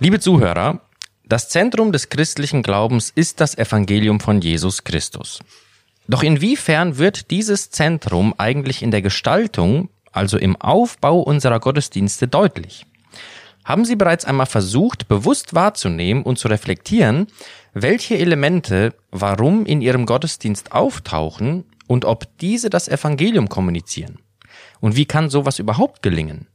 Liebe 0.00 0.20
Zuhörer, 0.20 0.80
das 1.24 1.48
Zentrum 1.48 1.92
des 1.92 2.08
christlichen 2.08 2.62
Glaubens 2.62 3.10
ist 3.14 3.40
das 3.40 3.58
Evangelium 3.58 4.20
von 4.20 4.40
Jesus 4.40 4.84
Christus. 4.84 5.40
Doch 6.06 6.22
inwiefern 6.22 6.98
wird 6.98 7.30
dieses 7.30 7.70
Zentrum 7.70 8.32
eigentlich 8.38 8.82
in 8.82 8.90
der 8.90 9.02
Gestaltung, 9.02 9.90
also 10.12 10.38
im 10.38 10.56
Aufbau 10.56 11.20
unserer 11.20 11.60
Gottesdienste 11.60 12.28
deutlich? 12.28 12.86
Haben 13.64 13.84
Sie 13.84 13.96
bereits 13.96 14.24
einmal 14.24 14.46
versucht, 14.46 15.08
bewusst 15.08 15.52
wahrzunehmen 15.52 16.22
und 16.22 16.38
zu 16.38 16.48
reflektieren, 16.48 17.26
welche 17.74 18.16
Elemente 18.16 18.94
warum 19.10 19.66
in 19.66 19.82
Ihrem 19.82 20.06
Gottesdienst 20.06 20.72
auftauchen 20.72 21.64
und 21.88 22.04
ob 22.04 22.26
diese 22.38 22.70
das 22.70 22.86
Evangelium 22.86 23.48
kommunizieren? 23.48 24.20
Und 24.78 24.94
wie 24.94 25.06
kann 25.06 25.28
sowas 25.28 25.58
überhaupt 25.58 26.02
gelingen? 26.02 26.46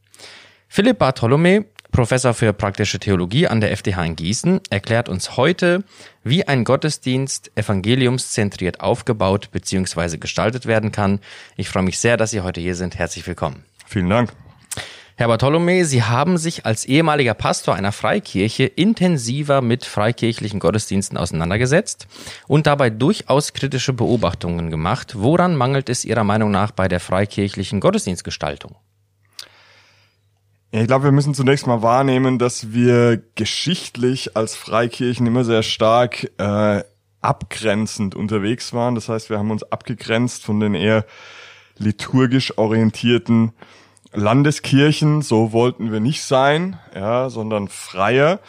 Philipp 0.70 0.99
Bartholome 0.99 1.66
Professor 1.94 2.34
für 2.34 2.53
praktische 2.53 2.99
Theologie 2.99 3.48
an 3.48 3.61
der 3.61 3.72
FDH 3.72 4.03
in 4.03 4.16
Gießen, 4.16 4.61
erklärt 4.72 5.08
uns 5.09 5.38
heute, 5.38 5.84
wie 6.23 6.45
ein 6.48 6.63
Gottesdienst 6.63 7.52
evangeliumszentriert 7.55 8.81
aufgebaut 8.81 9.49
bzw. 9.52 10.17
gestaltet 10.17 10.66
werden 10.66 10.91
kann. 10.91 11.20
Ich 11.55 11.70
freue 11.70 11.84
mich 11.84 12.00
sehr, 12.00 12.17
dass 12.17 12.31
Sie 12.31 12.41
heute 12.41 12.59
hier 12.59 12.75
sind. 12.75 12.97
Herzlich 12.97 13.27
willkommen. 13.27 13.63
Vielen 13.86 14.09
Dank. 14.09 14.34
Herr 15.16 15.27
Bartholome, 15.27 15.85
Sie 15.85 16.02
haben 16.02 16.40
sich 16.40 16.66
als 16.66 16.85
ehemaliger 16.85 17.35
Pastor 17.35 17.76
einer 17.76 17.91
Freikirche 17.91 18.63
intensiver 18.63 19.62
mit 19.62 19.86
freikirchlichen 19.86 20.59
Gottesdiensten 20.59 21.20
auseinandergesetzt 21.20 22.08
und 22.48 22.66
dabei 22.66 22.89
durchaus 22.89 23.53
kritische 23.53 23.94
Beobachtungen 23.94 24.72
gemacht. 24.72 25.13
Woran 25.16 25.55
mangelt 25.55 25.89
es 25.89 26.03
Ihrer 26.03 26.23
Meinung 26.23 26.49
nach 26.49 26.72
bei 26.72 26.88
der 26.88 26.99
freikirchlichen 26.99 27.80
Gottesdienstgestaltung? 27.80 28.76
Ich 30.72 30.88
glaube, 30.88 31.06
wir 31.06 31.11
müssen 31.11 31.36
zunächst 31.36 31.67
mal 31.67 31.84
wahrnehmen, 31.84 32.39
dass 32.39 32.73
wir 32.73 33.22
geschichtlich 33.36 34.36
als 34.36 34.56
Freikirchen 34.56 35.28
immer 35.28 35.44
sehr 35.44 35.61
stark 35.61 36.31
äh, 36.39 36.84
abgrenzend 37.22 38.16
unterwegs 38.16 38.73
waren. 38.73 38.95
Das 38.95 39.09
heißt, 39.09 39.30
wir 39.30 39.38
haben 39.38 39.52
uns 39.52 39.61
abgegrenzt 39.61 40.44
von 40.44 40.59
den 40.59 40.73
eher 40.73 41.06
liturgisch 41.78 42.58
orientierten 42.58 43.52
Landeskirchen. 44.14 45.22
So 45.22 45.52
wollten 45.52 45.92
wir 45.92 46.00
nicht 46.00 46.23
sein, 46.23 46.80
ja, 46.95 47.30
sondern 47.30 47.67
freier. 47.67 48.39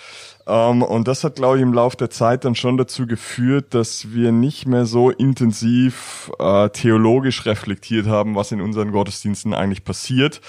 Ähm, 0.47 0.83
und 0.83 1.09
das 1.09 1.25
hat, 1.25 1.37
glaube 1.37 1.57
ich, 1.57 1.63
im 1.63 1.73
Laufe 1.73 1.97
der 1.97 2.11
Zeit 2.11 2.45
dann 2.45 2.55
schon 2.55 2.77
dazu 2.77 3.07
geführt, 3.07 3.75
dass 3.75 4.13
wir 4.13 4.33
nicht 4.33 4.67
mehr 4.67 4.87
so 4.87 5.11
intensiv 5.11 6.31
äh, 6.39 6.69
theologisch 6.71 7.47
reflektiert 7.47 8.07
haben, 8.07 8.35
was 8.35 8.53
in 8.53 8.61
unseren 8.61 8.93
Gottesdiensten 8.93 9.55
eigentlich 9.55 9.85
passiert, 9.85 10.41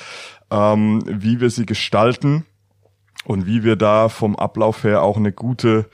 ähm, 0.51 1.01
wie 1.05 1.39
wir 1.39 1.49
sie 1.49 1.65
gestalten 1.65 2.45
und 3.25 3.45
wie 3.45 3.63
wir 3.63 3.75
da 3.75 4.09
vom 4.09 4.35
Ablauf 4.35 4.83
her 4.83 5.01
auch 5.01 5.17
eine 5.17 5.31
gute 5.31 5.89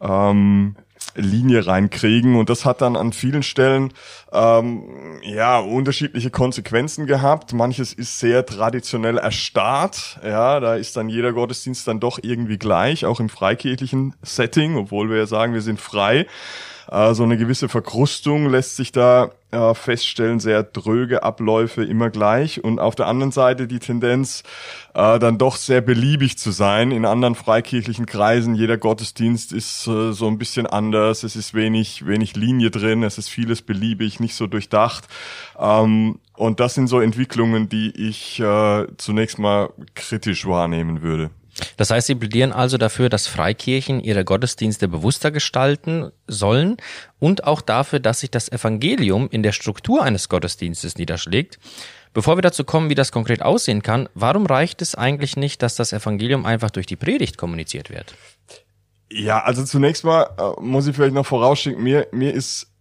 ähm, 0.00 0.76
Linie 1.14 1.66
reinkriegen. 1.66 2.36
Und 2.36 2.50
das 2.50 2.64
hat 2.64 2.80
dann 2.80 2.96
an 2.96 3.12
vielen 3.12 3.42
Stellen 3.42 3.92
ähm, 4.32 5.20
ja 5.22 5.58
unterschiedliche 5.58 6.30
Konsequenzen 6.30 7.06
gehabt. 7.06 7.52
Manches 7.52 7.92
ist 7.92 8.18
sehr 8.18 8.46
traditionell 8.46 9.18
erstarrt. 9.18 10.18
Ja, 10.24 10.60
da 10.60 10.74
ist 10.74 10.96
dann 10.96 11.08
jeder 11.08 11.32
Gottesdienst 11.32 11.86
dann 11.88 12.00
doch 12.00 12.18
irgendwie 12.22 12.58
gleich, 12.58 13.06
auch 13.06 13.20
im 13.20 13.28
freikirchlichen 13.28 14.14
Setting, 14.22 14.76
obwohl 14.76 15.10
wir 15.10 15.18
ja 15.18 15.26
sagen, 15.26 15.54
wir 15.54 15.62
sind 15.62 15.80
frei. 15.80 16.26
Äh, 16.90 17.14
so 17.14 17.22
eine 17.22 17.36
gewisse 17.36 17.68
Verkrustung 17.68 18.48
lässt 18.48 18.76
sich 18.76 18.92
da 18.92 19.30
äh, 19.54 19.74
feststellen, 19.74 20.40
sehr 20.40 20.62
dröge 20.62 21.22
Abläufe 21.22 21.84
immer 21.84 22.10
gleich 22.10 22.62
und 22.62 22.78
auf 22.80 22.94
der 22.94 23.06
anderen 23.06 23.32
Seite 23.32 23.66
die 23.66 23.78
Tendenz, 23.78 24.42
äh, 24.94 25.18
dann 25.18 25.38
doch 25.38 25.56
sehr 25.56 25.80
beliebig 25.80 26.38
zu 26.38 26.50
sein. 26.50 26.90
In 26.90 27.04
anderen 27.04 27.34
freikirchlichen 27.34 28.06
Kreisen, 28.06 28.54
jeder 28.54 28.76
Gottesdienst 28.76 29.52
ist 29.52 29.86
äh, 29.86 30.12
so 30.12 30.26
ein 30.26 30.38
bisschen 30.38 30.66
anders, 30.66 31.22
es 31.22 31.36
ist 31.36 31.54
wenig, 31.54 32.06
wenig 32.06 32.36
Linie 32.36 32.70
drin, 32.70 33.02
es 33.02 33.18
ist 33.18 33.28
vieles 33.28 33.62
beliebig, 33.62 34.20
nicht 34.20 34.34
so 34.34 34.46
durchdacht. 34.46 35.06
Ähm, 35.58 36.18
und 36.36 36.58
das 36.58 36.74
sind 36.74 36.88
so 36.88 37.00
Entwicklungen, 37.00 37.68
die 37.68 37.90
ich 37.90 38.40
äh, 38.40 38.86
zunächst 38.96 39.38
mal 39.38 39.70
kritisch 39.94 40.46
wahrnehmen 40.46 41.02
würde. 41.02 41.30
Das 41.76 41.90
heißt, 41.90 42.06
Sie 42.06 42.14
plädieren 42.14 42.52
also 42.52 42.78
dafür, 42.78 43.08
dass 43.08 43.26
Freikirchen 43.26 44.00
ihre 44.00 44.24
Gottesdienste 44.24 44.88
bewusster 44.88 45.30
gestalten 45.30 46.10
sollen 46.26 46.76
und 47.18 47.44
auch 47.44 47.60
dafür, 47.60 48.00
dass 48.00 48.20
sich 48.20 48.30
das 48.30 48.50
Evangelium 48.50 49.28
in 49.30 49.42
der 49.42 49.52
Struktur 49.52 50.02
eines 50.02 50.28
Gottesdienstes 50.28 50.96
niederschlägt. 50.96 51.58
Bevor 52.12 52.36
wir 52.36 52.42
dazu 52.42 52.64
kommen, 52.64 52.90
wie 52.90 52.94
das 52.94 53.10
konkret 53.10 53.42
aussehen 53.42 53.82
kann, 53.82 54.08
warum 54.14 54.46
reicht 54.46 54.82
es 54.82 54.94
eigentlich 54.94 55.36
nicht, 55.36 55.62
dass 55.62 55.74
das 55.74 55.92
Evangelium 55.92 56.46
einfach 56.46 56.70
durch 56.70 56.86
die 56.86 56.96
Predigt 56.96 57.38
kommuniziert 57.38 57.90
wird? 57.90 58.14
Ja, 59.10 59.42
also 59.42 59.64
zunächst 59.64 60.04
mal 60.04 60.30
äh, 60.38 60.60
muss 60.60 60.86
ich 60.86 60.94
vielleicht 60.94 61.14
noch 61.14 61.26
vorausschicken, 61.26 61.82
mir, 61.82 62.06
mir 62.12 62.32
ist 62.32 62.73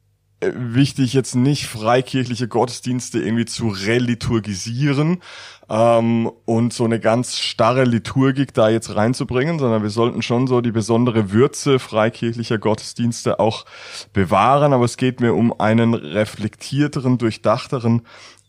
wichtig, 0.56 1.14
jetzt 1.14 1.36
nicht 1.36 1.68
freikirchliche 1.68 2.48
Gottesdienste 2.48 3.20
irgendwie 3.20 3.46
zu 3.46 3.70
reliturgisieren 3.70 5.22
ähm, 5.70 6.32
und 6.46 6.74
so 6.74 6.86
eine 6.86 7.00
ganz 7.00 7.40
starre 7.40 7.84
Liturgik 7.84 8.54
da 8.54 8.70
jetzt 8.70 8.96
reinzubringen, 8.96 9.60
sondern 9.60 9.84
wir 9.84 9.90
sollten 9.90 10.22
schon 10.22 10.48
so 10.48 10.62
die 10.62 10.72
besondere 10.72 11.32
Würze 11.32 11.80
freikirchlicher 11.80 12.58
Gottesdienste 12.58 13.40
auch 13.40 13.66
bewahren. 14.14 14.74
Aber 14.74 14.86
es 14.86 14.98
geht 14.98 15.20
mir 15.20 15.34
um 15.34 15.60
einen 15.60 15.94
reflektierteren, 15.94 17.18
durchdachteren 17.18 18.04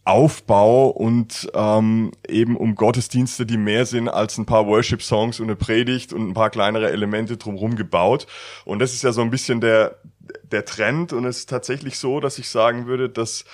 Aufbau 0.05 0.88
und 0.88 1.49
ähm, 1.55 2.12
eben 2.28 2.56
um 2.56 2.75
Gottesdienste, 2.75 3.47
die 3.47 3.56
mehr 3.56 3.87
sind 3.87 4.09
als 4.09 4.37
ein 4.37 4.44
paar 4.44 4.66
Worship-Songs 4.66 5.41
und 5.41 5.47
eine 5.47 5.56
Predigt 5.56 6.12
und 6.12 6.28
ein 6.28 6.34
paar 6.34 6.50
kleinere 6.50 6.91
Elemente 6.91 7.38
drumherum 7.38 7.75
gebaut. 7.75 8.26
Und 8.66 8.81
das 8.81 8.93
ist 8.93 9.03
ja 9.03 9.12
so 9.12 9.22
ein 9.22 9.31
bisschen 9.31 9.62
der, 9.62 9.97
der 10.43 10.65
Trend. 10.65 11.12
Und 11.12 11.25
es 11.25 11.39
ist 11.39 11.51
tatsächlich 11.51 11.99
so, 11.99 12.21
dass 12.21 12.39
ich 12.39 12.49
sagen 12.49 12.87
würde, 12.87 13.09
dass 13.09 13.45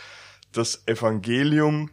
das 0.53 0.83
Evangelium 0.87 1.91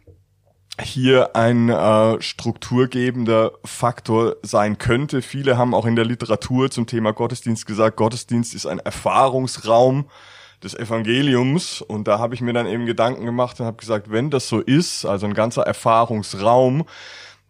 hier 0.80 1.34
ein 1.34 1.68
äh, 1.68 2.20
strukturgebender 2.20 3.52
Faktor 3.64 4.36
sein 4.42 4.78
könnte. 4.78 5.22
Viele 5.22 5.58
haben 5.58 5.74
auch 5.74 5.86
in 5.86 5.96
der 5.96 6.04
Literatur 6.04 6.70
zum 6.70 6.86
Thema 6.86 7.12
Gottesdienst 7.12 7.66
gesagt, 7.66 7.96
Gottesdienst 7.96 8.54
ist 8.54 8.66
ein 8.66 8.78
Erfahrungsraum 8.78 10.08
des 10.62 10.74
Evangeliums. 10.74 11.82
Und 11.82 12.08
da 12.08 12.18
habe 12.18 12.34
ich 12.34 12.40
mir 12.40 12.52
dann 12.52 12.66
eben 12.66 12.86
Gedanken 12.86 13.24
gemacht 13.24 13.58
und 13.60 13.66
habe 13.66 13.76
gesagt, 13.76 14.10
wenn 14.10 14.30
das 14.30 14.48
so 14.48 14.60
ist, 14.60 15.04
also 15.04 15.26
ein 15.26 15.34
ganzer 15.34 15.62
Erfahrungsraum, 15.62 16.84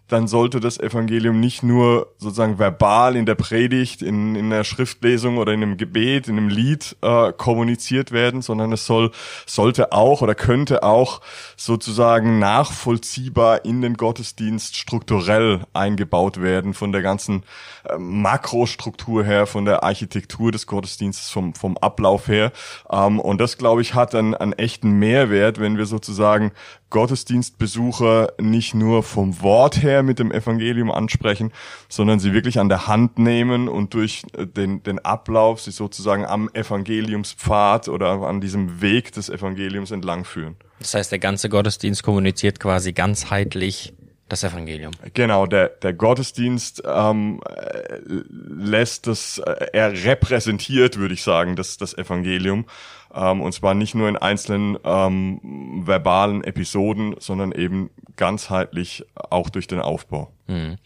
dann 0.08 0.26
sollte 0.26 0.58
das 0.58 0.78
Evangelium 0.78 1.38
nicht 1.38 1.62
nur 1.62 2.12
sozusagen 2.18 2.58
verbal 2.58 3.14
in 3.14 3.26
der 3.26 3.34
Predigt, 3.34 4.02
in, 4.02 4.34
in 4.34 4.50
der 4.50 4.64
Schriftlesung 4.64 5.36
oder 5.36 5.52
in 5.52 5.62
einem 5.62 5.76
Gebet, 5.76 6.28
in 6.28 6.38
einem 6.38 6.48
Lied 6.48 6.96
äh, 7.02 7.32
kommuniziert 7.32 8.10
werden, 8.10 8.42
sondern 8.42 8.72
es 8.72 8.86
soll, 8.86 9.10
sollte 9.46 9.92
auch 9.92 10.22
oder 10.22 10.34
könnte 10.34 10.82
auch 10.82 11.20
sozusagen 11.56 12.38
nachvollziehbar 12.38 13.64
in 13.64 13.82
den 13.82 13.94
Gottesdienst 13.94 14.76
strukturell 14.76 15.60
eingebaut 15.74 16.40
werden 16.40 16.72
von 16.72 16.92
der 16.92 17.02
ganzen 17.02 17.44
äh, 17.84 17.98
Makrostruktur 17.98 19.24
her, 19.24 19.46
von 19.46 19.66
der 19.66 19.82
Architektur 19.82 20.52
des 20.52 20.66
Gottesdienstes, 20.66 21.30
vom, 21.30 21.54
vom 21.54 21.76
Ablauf 21.76 22.28
her. 22.28 22.52
Ähm, 22.90 23.20
und 23.20 23.40
das, 23.40 23.58
glaube 23.58 23.82
ich, 23.82 23.94
hat 23.94 24.14
einen, 24.14 24.34
einen 24.34 24.54
echten 24.54 24.92
Mehrwert, 24.92 25.60
wenn 25.60 25.76
wir 25.76 25.86
sozusagen 25.86 26.52
Gottesdienstbesucher 26.90 28.32
nicht 28.40 28.74
nur 28.74 29.02
vom 29.02 29.42
Wort 29.42 29.82
her 29.82 30.02
mit 30.02 30.18
dem 30.18 30.32
Evangelium 30.32 30.90
ansprechen, 30.90 31.52
sondern 31.88 32.18
sie 32.18 32.32
wirklich 32.32 32.58
an 32.58 32.68
der 32.68 32.86
Hand 32.86 33.18
nehmen 33.18 33.68
und 33.68 33.94
durch 33.94 34.24
äh, 34.32 34.46
den, 34.46 34.82
den 34.82 34.98
Ablauf 34.98 35.60
sie 35.60 35.70
sozusagen 35.70 36.24
am 36.24 36.48
Evangeliumspfad 36.52 37.88
oder 37.88 38.22
an 38.22 38.40
diesem 38.40 38.80
Weg 38.80 39.12
des 39.12 39.28
Evangeliums 39.28 39.90
entlang 39.90 40.24
führen. 40.24 40.56
Das 40.78 40.94
heißt, 40.94 41.10
der 41.10 41.18
ganze 41.18 41.48
Gottesdienst 41.48 42.02
kommuniziert 42.02 42.60
quasi 42.60 42.92
ganzheitlich 42.92 43.92
das 44.28 44.44
Evangelium. 44.44 44.92
Genau, 45.14 45.46
der, 45.46 45.68
der 45.68 45.92
Gottesdienst 45.92 46.82
ähm, 46.84 47.40
äh, 47.48 47.98
lässt 48.06 49.06
das, 49.06 49.38
äh, 49.38 49.68
er 49.72 49.92
repräsentiert, 50.04 50.98
würde 50.98 51.14
ich 51.14 51.22
sagen, 51.22 51.56
das, 51.56 51.76
das 51.76 51.96
Evangelium. 51.96 52.66
Ähm, 53.14 53.40
und 53.40 53.52
zwar 53.52 53.74
nicht 53.74 53.94
nur 53.94 54.08
in 54.08 54.16
einzelnen 54.16 54.78
ähm, 54.84 55.82
verbalen 55.86 56.44
Episoden, 56.44 57.16
sondern 57.18 57.52
eben 57.52 57.90
ganzheitlich 58.16 59.04
auch 59.14 59.48
durch 59.48 59.66
den 59.66 59.80
Aufbau. 59.80 60.30
Mhm. 60.46 60.76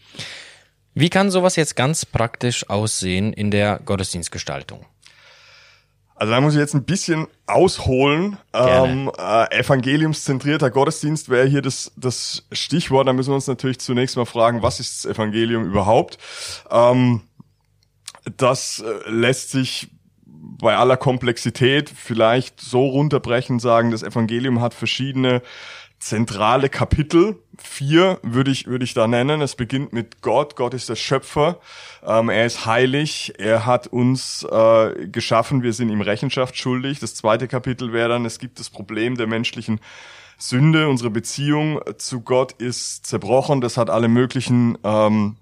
Wie 0.93 1.09
kann 1.09 1.31
sowas 1.31 1.55
jetzt 1.55 1.75
ganz 1.75 2.05
praktisch 2.05 2.69
aussehen 2.69 3.33
in 3.33 3.49
der 3.51 3.79
Gottesdienstgestaltung? 3.83 4.85
Also 6.15 6.31
da 6.31 6.41
muss 6.41 6.53
ich 6.53 6.59
jetzt 6.59 6.75
ein 6.75 6.85
bisschen 6.85 7.27
ausholen. 7.47 8.37
Ähm, 8.53 9.11
äh, 9.17 9.59
evangeliumszentrierter 9.59 10.69
Gottesdienst 10.69 11.29
wäre 11.29 11.47
hier 11.47 11.61
das, 11.61 11.91
das 11.97 12.47
Stichwort. 12.51 13.07
Da 13.07 13.13
müssen 13.13 13.31
wir 13.31 13.35
uns 13.35 13.47
natürlich 13.47 13.79
zunächst 13.79 14.15
mal 14.15 14.25
fragen, 14.25 14.61
was 14.61 14.79
ist 14.79 15.03
das 15.03 15.11
Evangelium 15.11 15.65
überhaupt? 15.65 16.17
Ähm, 16.69 17.21
das 18.37 18.79
äh, 18.85 19.09
lässt 19.09 19.51
sich 19.51 19.89
bei 20.63 20.75
aller 20.75 20.97
Komplexität 20.97 21.89
vielleicht 21.89 22.61
so 22.61 22.85
runterbrechen, 22.85 23.59
sagen, 23.59 23.91
das 23.91 24.03
Evangelium 24.03 24.61
hat 24.61 24.73
verschiedene 24.73 25.41
zentrale 26.03 26.69
Kapitel. 26.69 27.39
Vier 27.57 28.19
würde 28.23 28.51
ich, 28.51 28.67
würde 28.67 28.83
ich 28.83 28.93
da 28.93 29.07
nennen. 29.07 29.41
Es 29.41 29.55
beginnt 29.55 29.93
mit 29.93 30.21
Gott. 30.21 30.55
Gott 30.55 30.73
ist 30.73 30.89
der 30.89 30.95
Schöpfer. 30.95 31.59
Ähm, 32.05 32.29
er 32.29 32.45
ist 32.45 32.65
heilig. 32.65 33.33
Er 33.37 33.65
hat 33.65 33.87
uns 33.87 34.43
äh, 34.43 35.07
geschaffen. 35.07 35.63
Wir 35.63 35.73
sind 35.73 35.89
ihm 35.89 36.01
Rechenschaft 36.01 36.57
schuldig. 36.57 36.99
Das 36.99 37.15
zweite 37.15 37.47
Kapitel 37.47 37.93
wäre 37.93 38.09
dann, 38.09 38.25
es 38.25 38.39
gibt 38.39 38.59
das 38.59 38.69
Problem 38.69 39.15
der 39.15 39.27
menschlichen 39.27 39.79
Sünde. 40.37 40.89
Unsere 40.89 41.09
Beziehung 41.09 41.79
zu 41.97 42.21
Gott 42.21 42.53
ist 42.53 43.05
zerbrochen. 43.05 43.61
Das 43.61 43.77
hat 43.77 43.89
alle 43.89 44.09
möglichen 44.09 44.77
ähm, 44.83 45.37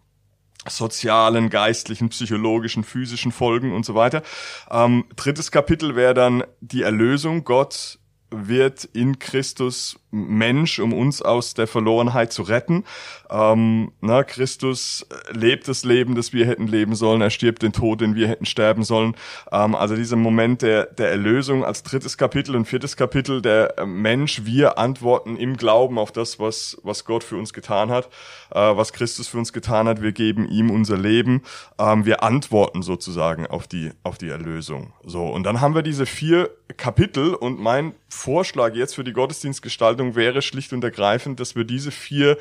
sozialen, 0.67 1.49
geistlichen, 1.49 2.09
psychologischen, 2.09 2.83
physischen 2.83 3.31
Folgen 3.31 3.73
und 3.73 3.85
so 3.85 3.95
weiter. 3.95 4.21
Ähm, 4.69 5.05
drittes 5.15 5.51
Kapitel 5.51 5.95
wäre 5.95 6.13
dann 6.13 6.43
die 6.59 6.83
Erlösung. 6.83 7.43
Gott 7.43 7.97
wird 8.31 8.85
in 8.85 9.19
Christus 9.19 9.99
Mensch, 10.11 10.79
um 10.79 10.93
uns 10.93 11.21
aus 11.21 11.53
der 11.53 11.67
Verlorenheit 11.67 12.33
zu 12.33 12.43
retten. 12.43 12.83
Ähm, 13.29 13.91
na, 14.01 14.23
Christus 14.23 15.05
lebt 15.31 15.67
das 15.67 15.85
Leben, 15.85 16.15
das 16.15 16.33
wir 16.33 16.45
hätten 16.45 16.67
leben 16.67 16.95
sollen. 16.95 17.21
Er 17.21 17.29
stirbt 17.29 17.61
den 17.61 17.71
Tod, 17.71 18.01
den 18.01 18.15
wir 18.15 18.27
hätten 18.27 18.45
sterben 18.45 18.83
sollen. 18.83 19.15
Ähm, 19.51 19.73
also 19.73 19.95
dieser 19.95 20.17
Moment 20.17 20.61
der, 20.61 20.85
der 20.85 21.09
Erlösung 21.09 21.63
als 21.63 21.83
drittes 21.83 22.17
Kapitel 22.17 22.55
und 22.55 22.65
viertes 22.65 22.97
Kapitel, 22.97 23.41
der 23.41 23.77
äh, 23.77 23.85
Mensch, 23.85 24.43
wir 24.43 24.77
antworten 24.77 25.37
im 25.37 25.55
Glauben 25.55 25.97
auf 25.97 26.11
das, 26.11 26.39
was, 26.39 26.77
was 26.83 27.05
Gott 27.05 27.23
für 27.23 27.37
uns 27.37 27.53
getan 27.53 27.89
hat, 27.89 28.07
äh, 28.51 28.59
was 28.59 28.91
Christus 28.91 29.29
für 29.29 29.37
uns 29.37 29.53
getan 29.53 29.87
hat. 29.87 30.01
Wir 30.01 30.11
geben 30.11 30.47
ihm 30.49 30.71
unser 30.71 30.97
Leben. 30.97 31.43
Ähm, 31.79 32.05
wir 32.05 32.23
antworten 32.23 32.81
sozusagen 32.81 33.47
auf 33.47 33.67
die, 33.67 33.91
auf 34.03 34.17
die 34.17 34.29
Erlösung. 34.29 34.91
So. 35.05 35.25
Und 35.27 35.43
dann 35.43 35.61
haben 35.61 35.73
wir 35.73 35.83
diese 35.83 36.05
vier 36.05 36.49
Kapitel 36.73 37.33
und 37.33 37.59
mein 37.59 37.93
Vorschlag 38.09 38.73
jetzt 38.75 38.95
für 38.95 39.03
die 39.03 39.13
Gottesdienstgestaltung 39.13 40.15
wäre 40.15 40.41
schlicht 40.41 40.73
und 40.73 40.83
ergreifend, 40.83 41.39
dass 41.39 41.55
wir 41.55 41.63
diese 41.63 41.91
vier 41.91 42.37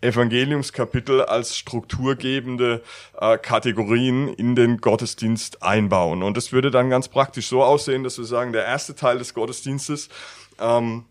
Evangeliumskapitel 0.00 1.22
als 1.22 1.56
strukturgebende 1.56 2.82
äh, 3.18 3.38
Kategorien 3.38 4.28
in 4.28 4.54
den 4.54 4.78
Gottesdienst 4.78 5.62
einbauen. 5.62 6.22
Und 6.22 6.36
das 6.36 6.52
würde 6.52 6.70
dann 6.70 6.90
ganz 6.90 7.08
praktisch 7.08 7.48
so 7.48 7.62
aussehen, 7.62 8.04
dass 8.04 8.18
wir 8.18 8.24
sagen, 8.24 8.52
der 8.52 8.64
erste 8.64 8.94
Teil 8.94 9.18
des 9.18 9.34
Gottesdienstes 9.34 10.08
ähm, 10.58 11.04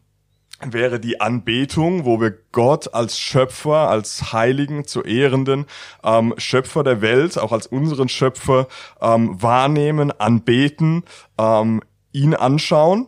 wäre 0.61 0.99
die 0.99 1.19
Anbetung, 1.19 2.05
wo 2.05 2.21
wir 2.21 2.33
Gott 2.51 2.93
als 2.93 3.19
Schöpfer, 3.19 3.89
als 3.89 4.31
Heiligen, 4.31 4.85
zu 4.85 5.03
Ehrenden, 5.03 5.65
ähm, 6.03 6.33
Schöpfer 6.37 6.83
der 6.83 7.01
Welt, 7.01 7.37
auch 7.37 7.51
als 7.51 7.67
unseren 7.67 8.07
Schöpfer 8.07 8.67
ähm, 9.01 9.41
wahrnehmen, 9.41 10.11
anbeten, 10.11 11.03
ähm, 11.37 11.81
ihn 12.15 12.33
anschauen 12.33 13.07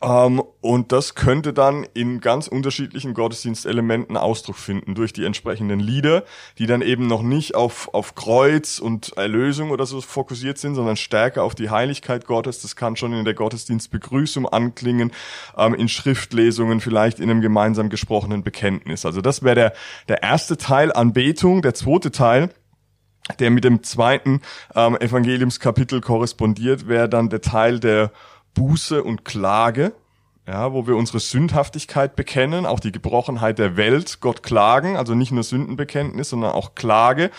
ähm, 0.00 0.42
und 0.60 0.92
das 0.92 1.14
könnte 1.14 1.52
dann 1.52 1.84
in 1.94 2.20
ganz 2.20 2.46
unterschiedlichen 2.46 3.14
Gottesdienstelementen 3.14 4.16
Ausdruck 4.16 4.56
finden 4.56 4.94
durch 4.94 5.12
die 5.12 5.24
entsprechenden 5.24 5.80
Lieder, 5.80 6.24
die 6.58 6.66
dann 6.66 6.82
eben 6.82 7.08
noch 7.08 7.22
nicht 7.22 7.56
auf, 7.56 7.92
auf 7.92 8.14
Kreuz 8.14 8.78
und 8.78 9.16
Erlösung 9.16 9.70
oder 9.70 9.86
so 9.86 10.00
fokussiert 10.00 10.58
sind, 10.58 10.76
sondern 10.76 10.96
stärker 10.96 11.42
auf 11.42 11.54
die 11.54 11.70
Heiligkeit 11.70 12.26
Gottes. 12.26 12.62
Das 12.62 12.76
kann 12.76 12.96
schon 12.96 13.12
in 13.12 13.24
der 13.24 13.34
Gottesdienstbegrüßung 13.34 14.46
anklingen, 14.46 15.12
ähm, 15.56 15.74
in 15.74 15.88
Schriftlesungen, 15.88 16.80
vielleicht 16.80 17.18
in 17.18 17.30
einem 17.30 17.40
gemeinsam 17.40 17.88
gesprochenen 17.88 18.44
Bekenntnis. 18.44 19.04
Also 19.04 19.20
das 19.20 19.42
wäre 19.42 19.54
der, 19.54 19.72
der 20.06 20.22
erste 20.22 20.56
Teil 20.56 20.92
Anbetung. 20.92 21.62
Der 21.62 21.74
zweite 21.74 22.12
Teil 22.12 22.50
der 23.38 23.50
mit 23.50 23.64
dem 23.64 23.82
zweiten 23.82 24.40
ähm, 24.74 24.96
Evangeliumskapitel 24.96 26.00
korrespondiert, 26.00 26.88
wäre 26.88 27.08
dann 27.08 27.28
der 27.28 27.40
Teil 27.40 27.80
der 27.80 28.10
Buße 28.54 29.02
und 29.02 29.24
Klage, 29.24 29.92
ja, 30.46 30.72
wo 30.72 30.86
wir 30.86 30.96
unsere 30.96 31.20
Sündhaftigkeit 31.20 32.16
bekennen, 32.16 32.66
auch 32.66 32.80
die 32.80 32.92
Gebrochenheit 32.92 33.58
der 33.58 33.76
Welt, 33.76 34.20
Gott 34.20 34.42
klagen, 34.42 34.96
also 34.96 35.14
nicht 35.14 35.30
nur 35.30 35.42
Sündenbekenntnis, 35.42 36.30
sondern 36.30 36.52
auch 36.52 36.74
Klage. 36.74 37.30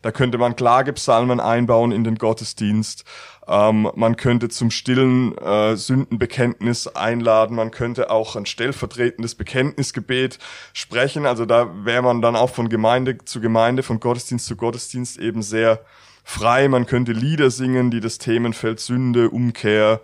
Da 0.00 0.12
könnte 0.12 0.36
man 0.36 0.54
Klagepsalmen 0.54 1.40
einbauen 1.40 1.90
in 1.90 2.04
den 2.04 2.16
Gottesdienst. 2.16 3.04
Ähm, 3.46 3.90
man 3.94 4.16
könnte 4.16 4.48
zum 4.48 4.70
stillen 4.70 5.36
äh, 5.38 5.76
Sündenbekenntnis 5.76 6.86
einladen. 6.88 7.56
Man 7.56 7.70
könnte 7.70 8.10
auch 8.10 8.36
ein 8.36 8.46
stellvertretendes 8.46 9.34
Bekenntnisgebet 9.34 10.38
sprechen. 10.72 11.26
Also 11.26 11.44
da 11.44 11.70
wäre 11.84 12.02
man 12.02 12.22
dann 12.22 12.36
auch 12.36 12.50
von 12.50 12.68
Gemeinde 12.68 13.18
zu 13.24 13.40
Gemeinde, 13.40 13.82
von 13.82 14.00
Gottesdienst 14.00 14.46
zu 14.46 14.56
Gottesdienst 14.56 15.18
eben 15.18 15.42
sehr 15.42 15.84
frei. 16.24 16.68
Man 16.68 16.86
könnte 16.86 17.12
Lieder 17.12 17.50
singen, 17.50 17.90
die 17.90 18.00
das 18.00 18.18
Themenfeld 18.18 18.80
Sünde, 18.80 19.30
Umkehr, 19.30 20.00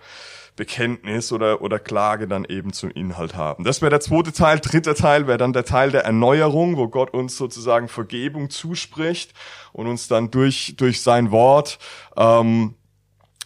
Bekenntnis 0.56 1.32
oder, 1.32 1.62
oder 1.62 1.78
Klage 1.78 2.28
dann 2.28 2.44
eben 2.44 2.74
zum 2.74 2.90
Inhalt 2.90 3.34
haben. 3.34 3.64
Das 3.64 3.80
wäre 3.80 3.88
der 3.88 4.00
zweite 4.00 4.32
Teil. 4.32 4.60
Dritter 4.60 4.94
Teil 4.94 5.26
wäre 5.26 5.38
dann 5.38 5.54
der 5.54 5.64
Teil 5.64 5.90
der 5.90 6.04
Erneuerung, 6.04 6.76
wo 6.76 6.88
Gott 6.88 7.14
uns 7.14 7.38
sozusagen 7.38 7.88
Vergebung 7.88 8.50
zuspricht 8.50 9.32
und 9.72 9.86
uns 9.86 10.06
dann 10.06 10.30
durch, 10.30 10.74
durch 10.76 11.00
sein 11.00 11.30
Wort 11.30 11.78
ähm, 12.14 12.74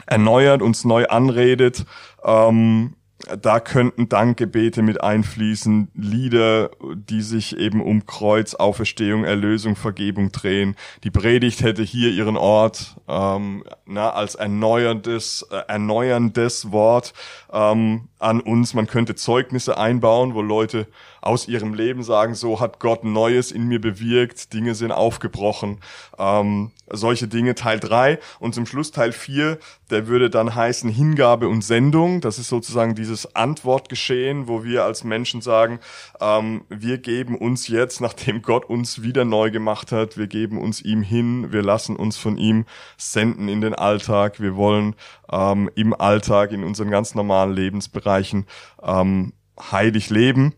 erneuert, 0.07 0.63
uns 0.63 0.85
neu 0.85 1.07
anredet. 1.07 1.85
Ähm, 2.25 2.95
da 3.41 3.61
könnten 3.61 4.09
Dankgebete 4.09 4.83
mit 4.83 5.03
einfließen, 5.03 5.89
Lieder, 5.95 6.71
die 6.95 7.23
sich 7.23 7.57
eben 7.57 7.81
um 7.81 8.07
Kreuz, 8.07 8.55
Auferstehung, 8.55 9.25
Erlösung, 9.25 9.77
Vergebung 9.77 10.31
drehen. 10.33 10.77
Die 11.05 11.11
Predigt 11.11 11.63
hätte 11.63 11.83
hier 11.83 12.11
ihren 12.11 12.37
Ort 12.37 12.97
ähm, 13.09 13.65
na, 13.87 14.11
als 14.11 14.35
erneuerndes, 14.35 15.47
äh, 15.51 15.57
erneuerndes 15.69 16.71
Wort 16.73 17.15
ähm, 17.53 18.09
an 18.25 18.41
uns. 18.41 18.75
Man 18.75 18.87
könnte 18.87 19.15
Zeugnisse 19.15 19.77
einbauen, 19.77 20.35
wo 20.35 20.43
Leute 20.43 20.87
aus 21.21 21.49
ihrem 21.49 21.75
Leben 21.75 22.03
sagen, 22.03 22.35
so 22.35 22.61
hat 22.61 22.81
Gott 22.81 23.05
Neues 23.05 23.53
in 23.53 23.67
mir 23.67 23.81
bewirkt, 23.81 24.53
Dinge 24.53 24.75
sind 24.75 24.93
aufgebrochen, 24.93 25.81
ähm, 26.19 26.71
solche 26.91 27.29
Dinge 27.29 27.55
Teil 27.55 27.81
drei 27.81 28.19
und 28.41 28.55
zum 28.55 28.67
Schluss 28.67 28.91
Teil 28.91 29.13
vier, 29.13 29.59
der 29.91 30.07
würde 30.07 30.29
dann 30.29 30.55
heißen 30.55 30.91
Hingabe 30.91 31.49
und 31.49 31.63
Sendung. 31.63 32.21
Das 32.21 32.39
ist 32.39 32.49
sozusagen 32.49 32.95
dieses 32.95 33.35
Antwortgeschehen, 33.35 34.49
wo 34.49 34.65
wir 34.65 34.85
als 34.85 35.05
Menschen 35.05 35.41
sagen, 35.41 35.81
ähm, 36.21 36.65
wir 36.69 36.99
geben 36.99 37.39
uns 37.39 37.69
jetzt, 37.69 38.01
nachdem 38.01 38.43
Gott 38.43 38.67
uns 38.67 39.03
wieder 39.03 39.25
neu 39.25 39.51
gemacht 39.51 39.93
hat, 39.93 40.19
wir 40.19 40.27
geben 40.27 40.59
uns 40.59 40.83
ihm 40.83 41.03
hin, 41.03 41.53
wir 41.53 41.63
lassen 41.63 41.97
uns 41.97 42.19
von 42.19 42.37
ihm 42.37 42.67
senden 42.99 43.49
in 43.49 43.61
den 43.63 43.75
Alltag, 43.75 44.41
wir 44.41 44.57
wollen 44.57 44.95
ähm, 45.31 45.71
im 45.75 45.95
Alltag, 45.95 46.53
in 46.53 46.65
unseren 46.65 46.91
ganz 46.91 47.15
normalen 47.15 47.53
Lebensbereichen 47.53 48.47
ähm, 48.83 49.33
heilig 49.59 50.11
leben. 50.11 50.55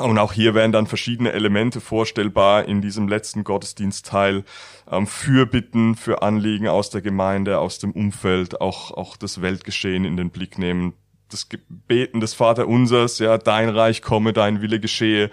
Und 0.00 0.18
auch 0.18 0.32
hier 0.32 0.54
wären 0.54 0.72
dann 0.72 0.88
verschiedene 0.88 1.32
Elemente 1.32 1.80
vorstellbar 1.80 2.64
in 2.64 2.80
diesem 2.80 3.06
letzten 3.06 3.44
Gottesdienstteil. 3.44 4.44
Ähm, 4.90 5.06
Fürbitten 5.06 5.94
für 5.94 6.22
Anliegen 6.22 6.66
aus 6.66 6.90
der 6.90 7.00
Gemeinde, 7.00 7.60
aus 7.60 7.78
dem 7.78 7.92
Umfeld, 7.92 8.60
auch, 8.60 8.90
auch 8.90 9.16
das 9.16 9.40
Weltgeschehen 9.40 10.04
in 10.04 10.16
den 10.16 10.30
Blick 10.30 10.58
nehmen. 10.58 10.94
Das 11.30 11.48
Beten 11.68 12.20
des 12.20 12.34
Vaterunsers, 12.34 13.18
ja, 13.18 13.38
dein 13.38 13.68
Reich 13.68 14.02
komme, 14.02 14.32
dein 14.32 14.60
Wille 14.62 14.78
geschehe. 14.78 15.30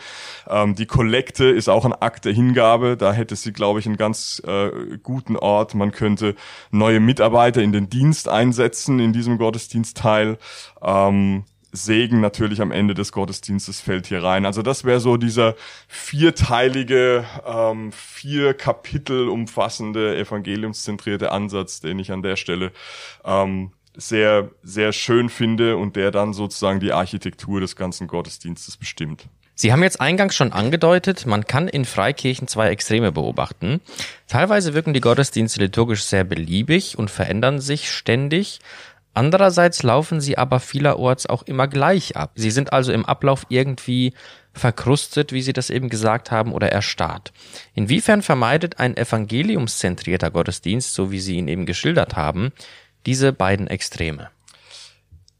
Ähm, 0.47 0.75
die 0.75 0.85
Kollekte 0.85 1.45
ist 1.45 1.69
auch 1.69 1.85
ein 1.85 1.93
Akt 1.93 2.25
der 2.25 2.33
Hingabe. 2.33 2.97
Da 2.97 3.13
hätte 3.13 3.35
sie, 3.35 3.53
glaube 3.53 3.79
ich, 3.79 3.85
einen 3.85 3.97
ganz 3.97 4.41
äh, 4.45 4.97
guten 5.03 5.35
Ort. 5.35 5.75
Man 5.75 5.91
könnte 5.91 6.35
neue 6.71 6.99
Mitarbeiter 6.99 7.61
in 7.61 7.71
den 7.71 7.89
Dienst 7.89 8.29
einsetzen 8.29 8.99
in 8.99 9.13
diesem 9.13 9.37
Gottesdienstteil. 9.37 10.37
Ähm, 10.81 11.43
Segen 11.71 12.19
natürlich 12.19 12.61
am 12.61 12.71
Ende 12.71 12.93
des 12.93 13.11
Gottesdienstes 13.11 13.79
fällt 13.79 14.07
hier 14.07 14.23
rein. 14.23 14.45
Also 14.45 14.61
das 14.61 14.83
wäre 14.83 14.99
so 14.99 15.17
dieser 15.17 15.55
vierteilige, 15.87 17.25
ähm, 17.45 17.91
vier 17.91 18.53
Kapitel 18.53 19.29
umfassende 19.29 20.17
evangeliumszentrierte 20.17 21.31
Ansatz, 21.31 21.79
den 21.79 21.99
ich 21.99 22.11
an 22.11 22.23
der 22.23 22.35
Stelle 22.35 22.71
ähm, 23.23 23.71
sehr, 23.95 24.49
sehr 24.63 24.93
schön 24.93 25.29
finde 25.29 25.77
und 25.77 25.95
der 25.95 26.11
dann 26.11 26.33
sozusagen 26.33 26.79
die 26.79 26.93
Architektur 26.93 27.59
des 27.59 27.75
ganzen 27.75 28.07
Gottesdienstes 28.07 28.77
bestimmt. 28.77 29.27
Sie 29.55 29.71
haben 29.71 29.83
jetzt 29.83 30.01
eingangs 30.01 30.35
schon 30.35 30.53
angedeutet, 30.53 31.25
man 31.25 31.45
kann 31.45 31.67
in 31.67 31.85
Freikirchen 31.85 32.47
zwei 32.47 32.69
Extreme 32.69 33.11
beobachten. 33.11 33.79
Teilweise 34.27 34.73
wirken 34.73 34.93
die 34.93 35.01
Gottesdienste 35.01 35.59
liturgisch 35.59 36.03
sehr 36.03 36.23
beliebig 36.23 36.97
und 36.97 37.11
verändern 37.11 37.59
sich 37.59 37.91
ständig. 37.91 38.59
Andererseits 39.13 39.83
laufen 39.83 40.21
sie 40.21 40.37
aber 40.37 40.59
vielerorts 40.59 41.27
auch 41.27 41.43
immer 41.43 41.67
gleich 41.67 42.15
ab. 42.15 42.31
Sie 42.35 42.49
sind 42.49 42.71
also 42.71 42.93
im 42.93 43.05
Ablauf 43.05 43.45
irgendwie 43.49 44.13
verkrustet, 44.53 45.31
wie 45.31 45.41
Sie 45.41 45.53
das 45.53 45.69
eben 45.69 45.89
gesagt 45.89 46.31
haben, 46.31 46.53
oder 46.53 46.71
erstarrt. 46.71 47.31
Inwiefern 47.73 48.21
vermeidet 48.21 48.79
ein 48.79 48.97
evangeliumszentrierter 48.97 50.29
Gottesdienst, 50.29 50.93
so 50.93 51.11
wie 51.11 51.19
Sie 51.19 51.37
ihn 51.37 51.47
eben 51.47 51.65
geschildert 51.65 52.15
haben, 52.15 52.51
diese 53.05 53.33
beiden 53.33 53.67
Extreme? 53.67 54.29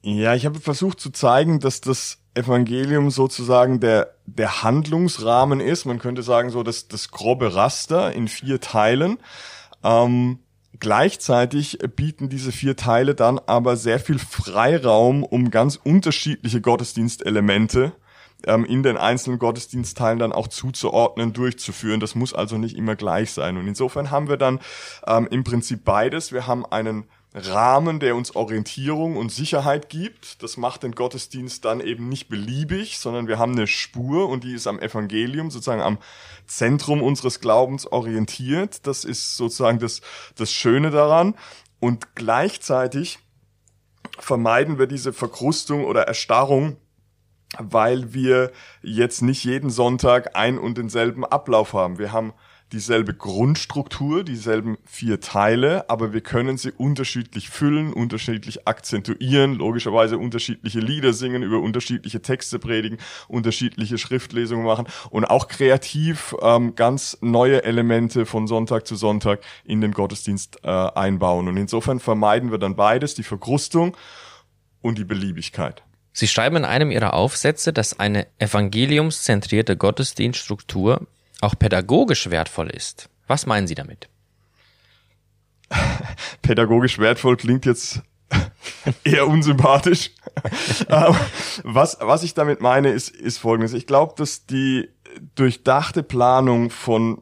Ja, 0.02 0.34
ich 0.34 0.46
habe 0.46 0.60
versucht 0.60 1.00
zu 1.00 1.12
zeigen, 1.12 1.60
dass 1.60 1.82
das 1.82 2.18
Evangelium 2.34 3.12
sozusagen 3.12 3.80
der, 3.80 4.16
der 4.26 4.64
Handlungsrahmen 4.64 5.60
ist. 5.60 5.86
Man 5.86 6.00
könnte 6.00 6.24
sagen, 6.24 6.50
so 6.50 6.64
das, 6.64 6.88
das 6.88 7.12
grobe 7.12 7.56
Raster 7.56 8.12
in 8.14 8.28
vier 8.28 8.60
Teilen. 8.60 9.18
Ähm, 9.84 10.40
Gleichzeitig 10.80 11.78
bieten 11.96 12.30
diese 12.30 12.52
vier 12.52 12.76
Teile 12.76 13.14
dann 13.14 13.40
aber 13.46 13.76
sehr 13.76 14.00
viel 14.00 14.18
Freiraum, 14.18 15.24
um 15.24 15.52
ganz 15.52 15.76
unterschiedliche 15.76 16.60
Gottesdienstelemente 16.60 17.92
ähm, 18.48 18.66
in 18.66 18.82
den 18.82 18.98
einzelnen 18.98 19.38
Gottesdienstteilen 19.38 20.18
dann 20.18 20.32
auch 20.32 20.48
zuzuordnen, 20.48 21.34
durchzuführen. 21.34 22.00
Das 22.00 22.16
muss 22.16 22.34
also 22.34 22.58
nicht 22.58 22.76
immer 22.76 22.96
gleich 22.96 23.32
sein. 23.32 23.58
Und 23.58 23.68
insofern 23.68 24.12
haben 24.12 24.30
wir 24.30 24.38
dann 24.38 24.60
ähm, 25.06 25.28
im 25.30 25.44
Prinzip 25.44 25.84
beides. 25.84 26.32
Wir 26.32 26.48
haben 26.48 26.66
einen 26.66 27.04
Rahmen, 27.34 28.02
der 28.02 28.16
uns 28.16 28.36
Orientierung 28.36 29.16
und 29.16 29.32
Sicherheit 29.32 29.90
gibt. 29.90 30.44
Das 30.44 30.58
macht 30.58 30.84
den 30.84 30.94
Gottesdienst 30.94 31.64
dann 31.64 31.80
eben 31.80 32.10
nicht 32.10 32.28
beliebig, 32.28 33.00
sondern 33.00 33.28
wir 33.28 33.40
haben 33.40 33.54
eine 33.54 33.68
Spur 33.68 34.28
und 34.28 34.44
die 34.44 34.54
ist 34.54 34.68
am 34.68 34.80
Evangelium, 34.80 35.50
sozusagen 35.50 35.82
am 35.82 35.98
Zentrum 36.46 37.02
unseres 37.02 37.40
Glaubens 37.40 37.88
orientiert. 37.88 38.86
Das 38.86 39.06
ist 39.06 39.38
sozusagen 39.38 39.80
das, 39.80 40.02
das 40.36 40.52
Schöne 40.52 40.92
daran. 40.92 41.36
Und 41.80 42.16
gleichzeitig 42.16 43.20
vermeiden 44.20 44.78
wir 44.78 44.88
diese 44.88 45.14
Verkrustung 45.14 45.86
oder 45.86 46.04
Erstarrung, 46.04 46.76
weil 47.58 48.14
wir 48.14 48.52
jetzt 48.82 49.22
nicht 49.22 49.46
jeden 49.46 49.70
Sonntag 49.70 50.36
ein 50.36 50.58
und 50.58 50.78
denselben 50.78 51.24
Ablauf 51.24 51.72
haben. 51.74 51.98
Wir 51.98 52.12
haben 52.12 52.34
dieselbe 52.72 53.14
Grundstruktur, 53.14 54.24
dieselben 54.24 54.78
vier 54.86 55.20
Teile, 55.20 55.90
aber 55.90 56.14
wir 56.14 56.22
können 56.22 56.58
sie 56.58 56.72
unterschiedlich 56.72 57.50
füllen, 57.50 57.92
unterschiedlich 57.92 58.68
akzentuieren, 58.68 59.56
logischerweise 59.56 60.18
unterschiedliche 60.18 60.80
Lieder 60.80 61.14
singen, 61.14 61.44
über 61.44 61.60
unterschiedliche 61.60 62.22
Texte 62.22 62.60
predigen, 62.60 62.98
unterschiedliche 63.28 63.98
Schriftlesungen 63.98 64.66
machen 64.66 64.88
und 65.10 65.26
auch 65.26 65.48
kreativ 65.48 66.36
ähm, 66.42 66.76
ganz 66.76 67.18
neue 67.22 67.64
Elemente 67.64 68.26
von 68.26 68.48
Sonntag 68.48 68.88
zu 68.88 68.96
Sonntag 68.96 69.42
in 69.66 69.82
den 69.82 69.92
Gottesdienst 69.92 70.60
äh, 70.64 70.70
einbauen. 70.70 71.48
Und 71.48 71.58
insofern 71.58 72.00
vermeiden 72.00 72.52
wir 72.52 72.58
dann 72.58 72.76
beides, 72.76 73.16
die 73.16 73.24
Verkrustung 73.24 73.98
und 74.82 74.98
die 74.98 75.06
Beliebigkeit. 75.06 75.84
Sie 76.14 76.28
schreiben 76.28 76.58
in 76.58 76.66
einem 76.66 76.92
Ihrer 76.92 77.14
Aufsätze, 77.14 77.72
dass 77.72 78.00
eine 78.00 78.28
evangeliumszentrierte 78.40 79.78
Gottesdienststruktur 79.78 81.08
auch 81.42 81.58
pädagogisch 81.58 82.30
wertvoll 82.30 82.70
ist. 82.70 83.10
Was 83.28 83.46
meinen 83.46 83.68
Sie 83.68 83.76
damit? 83.76 84.10
pädagogisch 86.42 87.00
wertvoll 87.00 87.38
klingt 87.38 87.66
jetzt 87.66 88.02
eher 89.04 89.28
unsympathisch. 89.28 90.12
Was, 91.64 91.98
was 92.00 92.24
ich 92.24 92.34
damit 92.34 92.62
meine, 92.62 92.90
ist, 92.90 93.10
ist 93.10 93.38
folgendes. 93.38 93.74
Ich 93.74 93.86
glaube, 93.86 94.14
dass 94.18 94.46
die 94.46 94.90
durchdachte 95.36 96.04
Planung 96.04 96.70
von 96.70 97.22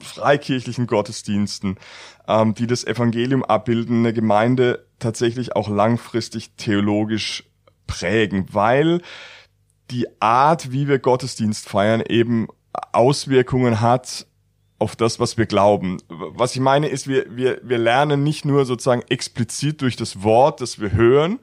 freikirchlichen 0.00 0.86
Gottesdiensten, 0.86 1.78
ähm, 2.26 2.54
die 2.54 2.66
das 2.66 2.84
Evangelium 2.84 3.44
abbilden, 3.44 4.00
eine 4.00 4.12
Gemeinde 4.12 4.86
tatsächlich 4.98 5.56
auch 5.56 5.68
langfristig 5.68 6.56
theologisch 6.56 7.44
prägen, 7.86 8.46
weil 8.52 9.02
die 9.90 10.06
Art, 10.20 10.72
wie 10.72 10.88
wir 10.88 10.98
Gottesdienst 10.98 11.68
feiern, 11.68 12.02
eben 12.06 12.48
Auswirkungen 12.92 13.80
hat 13.80 14.26
auf 14.78 14.96
das, 14.96 15.20
was 15.20 15.36
wir 15.36 15.46
glauben. 15.46 15.98
Was 16.08 16.54
ich 16.54 16.60
meine 16.60 16.88
ist, 16.88 17.06
wir, 17.06 17.26
wir, 17.36 17.60
wir 17.62 17.78
lernen 17.78 18.22
nicht 18.22 18.44
nur 18.44 18.64
sozusagen 18.64 19.02
explizit 19.08 19.82
durch 19.82 19.96
das 19.96 20.22
Wort, 20.22 20.60
das 20.60 20.80
wir 20.80 20.92
hören, 20.92 21.38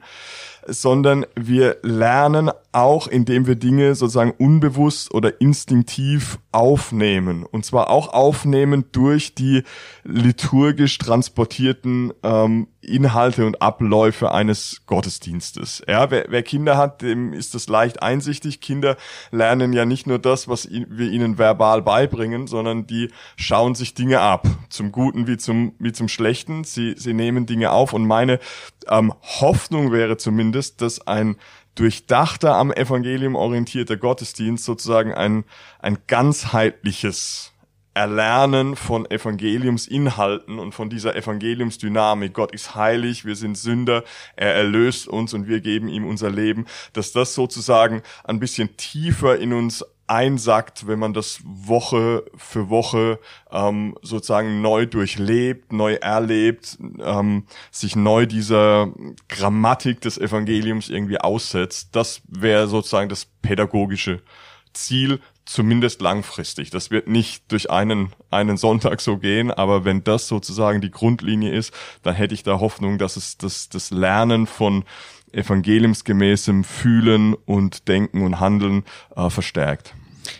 sondern 0.66 1.24
wir 1.36 1.78
lernen 1.82 2.50
auch, 2.78 3.08
indem 3.08 3.46
wir 3.46 3.56
Dinge 3.56 3.94
sozusagen 3.94 4.32
unbewusst 4.38 5.12
oder 5.12 5.40
instinktiv 5.40 6.38
aufnehmen. 6.52 7.44
Und 7.44 7.64
zwar 7.64 7.90
auch 7.90 8.12
aufnehmen 8.12 8.84
durch 8.92 9.34
die 9.34 9.64
liturgisch 10.04 10.98
transportierten 10.98 12.12
ähm, 12.22 12.68
Inhalte 12.80 13.44
und 13.44 13.60
Abläufe 13.60 14.32
eines 14.32 14.82
Gottesdienstes. 14.86 15.82
Ja, 15.86 16.10
wer, 16.10 16.26
wer 16.28 16.42
Kinder 16.42 16.76
hat, 16.76 17.02
dem 17.02 17.32
ist 17.32 17.54
das 17.54 17.68
leicht 17.68 18.02
einsichtig. 18.02 18.60
Kinder 18.60 18.96
lernen 19.30 19.72
ja 19.72 19.84
nicht 19.84 20.06
nur 20.06 20.18
das, 20.18 20.48
was 20.48 20.68
wir 20.70 21.10
ihnen 21.10 21.36
verbal 21.36 21.82
beibringen, 21.82 22.46
sondern 22.46 22.86
die 22.86 23.10
schauen 23.36 23.74
sich 23.74 23.94
Dinge 23.94 24.20
ab, 24.20 24.46
zum 24.70 24.92
Guten 24.92 25.26
wie 25.26 25.36
zum, 25.36 25.74
wie 25.78 25.92
zum 25.92 26.08
Schlechten. 26.08 26.64
Sie, 26.64 26.94
sie 26.96 27.12
nehmen 27.12 27.46
Dinge 27.46 27.72
auf 27.72 27.92
und 27.92 28.06
meine 28.06 28.38
ähm, 28.88 29.12
Hoffnung 29.40 29.92
wäre 29.92 30.16
zumindest, 30.16 30.80
dass 30.80 31.06
ein 31.06 31.36
durchdachter 31.78 32.54
am 32.54 32.72
Evangelium 32.72 33.36
orientierter 33.36 33.96
Gottesdienst 33.96 34.64
sozusagen 34.64 35.14
ein, 35.14 35.44
ein 35.78 35.98
ganzheitliches 36.06 37.52
Erlernen 37.94 38.76
von 38.76 39.10
Evangeliumsinhalten 39.10 40.58
und 40.58 40.72
von 40.72 40.88
dieser 40.88 41.16
Evangeliumsdynamik. 41.16 42.32
Gott 42.32 42.52
ist 42.52 42.74
heilig, 42.74 43.24
wir 43.24 43.34
sind 43.34 43.58
Sünder, 43.58 44.04
er 44.36 44.54
erlöst 44.54 45.08
uns 45.08 45.34
und 45.34 45.48
wir 45.48 45.60
geben 45.60 45.88
ihm 45.88 46.06
unser 46.06 46.30
Leben, 46.30 46.66
dass 46.92 47.12
das 47.12 47.34
sozusagen 47.34 48.02
ein 48.24 48.38
bisschen 48.38 48.76
tiefer 48.76 49.38
in 49.38 49.52
uns 49.52 49.84
einsackt, 50.08 50.86
wenn 50.86 50.98
man 50.98 51.12
das 51.12 51.40
Woche 51.44 52.24
für 52.36 52.68
Woche 52.68 53.18
ähm, 53.50 53.96
sozusagen 54.02 54.60
neu 54.60 54.86
durchlebt, 54.86 55.72
neu 55.72 55.94
erlebt, 55.94 56.78
ähm, 57.00 57.44
sich 57.70 57.94
neu 57.94 58.26
dieser 58.26 58.88
Grammatik 59.28 60.00
des 60.00 60.18
Evangeliums 60.18 60.88
irgendwie 60.88 61.20
aussetzt. 61.20 61.90
Das 61.92 62.22
wäre 62.26 62.68
sozusagen 62.68 63.08
das 63.08 63.26
pädagogische 63.42 64.22
Ziel, 64.72 65.20
zumindest 65.48 66.02
langfristig. 66.02 66.70
Das 66.70 66.90
wird 66.90 67.08
nicht 67.08 67.50
durch 67.50 67.70
einen, 67.70 68.12
einen 68.30 68.56
Sonntag 68.58 69.00
so 69.00 69.16
gehen, 69.16 69.50
aber 69.50 69.84
wenn 69.84 70.04
das 70.04 70.28
sozusagen 70.28 70.80
die 70.80 70.90
Grundlinie 70.90 71.52
ist, 71.52 71.72
dann 72.02 72.14
hätte 72.14 72.34
ich 72.34 72.42
da 72.42 72.60
Hoffnung, 72.60 72.98
dass 72.98 73.16
es 73.16 73.38
das, 73.38 73.68
das 73.70 73.90
Lernen 73.90 74.46
von 74.46 74.84
evangeliumsgemäßem 75.32 76.64
Fühlen 76.64 77.34
und 77.34 77.88
Denken 77.88 78.22
und 78.22 78.40
Handeln 78.40 78.84
äh, 79.16 79.30
verstärkt. 79.30 79.94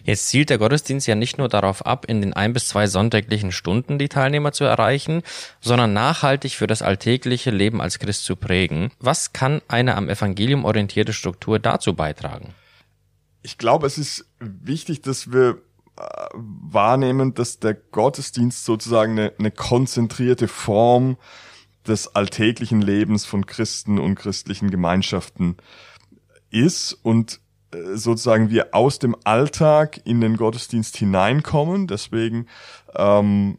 Jetzt 0.05 0.29
zielt 0.29 0.51
der 0.51 0.59
Gottesdienst 0.59 1.07
ja 1.07 1.15
nicht 1.15 1.39
nur 1.39 1.49
darauf 1.49 1.85
ab, 1.87 2.05
in 2.07 2.21
den 2.21 2.33
ein 2.33 2.53
bis 2.53 2.69
zwei 2.69 2.87
sonntäglichen 2.87 3.53
Stunden 3.53 3.99
die 3.99 4.09
Teilnehmer 4.09 4.53
zu 4.53 4.65
erreichen, 4.65 5.23
sondern 5.61 5.93
nachhaltig 5.93 6.53
für 6.53 6.67
das 6.67 6.83
alltägliche 6.83 7.51
Leben 7.51 7.81
als 7.81 7.99
Christ 7.99 8.25
zu 8.25 8.37
prägen. 8.37 8.91
Was 8.99 9.33
kann 9.33 9.63
eine 9.69 9.97
am 9.97 10.09
Evangelium 10.09 10.65
orientierte 10.65 11.13
Struktur 11.13 11.59
dazu 11.59 11.95
beitragen? 11.95 12.55
Ich 13.43 13.59
glaube, 13.59 13.87
es 13.87 13.99
ist 13.99 14.27
wichtig, 14.41 15.03
dass 15.03 15.33
wir 15.33 15.59
äh, 15.97 16.03
wahrnehmen, 16.35 17.35
dass 17.35 17.61
der 17.61 17.75
Gottesdienst 17.75 18.65
sozusagen 18.65 19.13
eine, 19.13 19.33
eine 19.39 19.51
konzentrierte 19.51 20.49
Form 20.49 21.17
des 21.89 22.15
alltäglichen 22.15 22.83
Lebens 22.83 23.25
von 23.25 23.47
Christen 23.47 23.99
und 23.99 24.15
christlichen 24.15 24.71
Gemeinschaften 24.71 25.57
ist 26.51 26.93
und 26.93 27.41
äh, 27.73 27.97
sozusagen 27.97 28.51
wir 28.51 28.75
aus 28.75 28.99
dem 28.99 29.17
Alltag 29.25 30.01
in 30.05 30.21
den 30.21 30.37
Gottesdienst 30.37 30.97
hineinkommen. 30.97 31.87
Deswegen 31.87 32.47
ähm, 32.95 33.59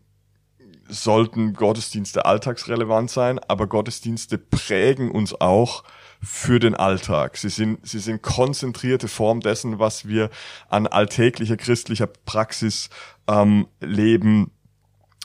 sollten 0.88 1.54
Gottesdienste 1.54 2.26
alltagsrelevant 2.26 3.12
sein, 3.12 3.40
aber 3.40 3.68
Gottesdienste 3.68 4.38
prägen 4.38 5.12
uns 5.12 5.40
auch 5.40 5.84
für 6.22 6.60
den 6.60 6.76
Alltag. 6.76 7.38
Sie 7.38 7.50
sind, 7.50 7.86
sie 7.88 8.00
sind 8.00 8.22
konzentrierte 8.22 9.08
Form 9.08 9.40
dessen, 9.40 9.80
was 9.80 10.08
wir 10.08 10.30
an 10.68 10.88
alltäglicher 10.88 11.58
christlicher 11.58 12.08
Praxis 12.08 12.90
ähm, 13.28 13.68
leben 13.80 14.52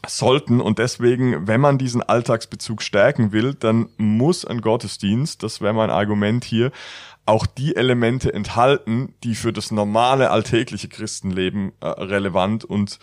sollten. 0.09 0.61
Und 0.61 0.79
deswegen, 0.79 1.47
wenn 1.47 1.61
man 1.61 1.79
diesen 1.79 2.03
Alltagsbezug 2.03 2.83
stärken 2.83 3.33
will, 3.33 3.55
dann 3.55 3.89
muss 3.97 4.45
ein 4.45 4.61
Gottesdienst, 4.61 5.43
das 5.43 5.61
wäre 5.61 5.75
mein 5.75 5.91
Argument 5.91 6.45
hier, 6.45 6.71
auch 7.27 7.47
die 7.47 7.75
Elemente 7.75 8.33
enthalten, 8.33 9.15
die 9.25 9.35
für 9.35 9.53
das 9.53 9.71
normale 9.71 10.31
alltägliche 10.31 10.89
Christenleben 10.89 11.73
äh, 11.81 11.87
relevant 11.87 12.65
und 12.65 12.99